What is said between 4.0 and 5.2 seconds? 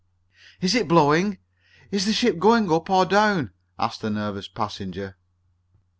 the nervous passenger.